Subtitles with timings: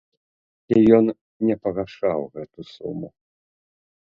[0.75, 1.05] І ён
[1.49, 3.07] не пагашаў гэту суму.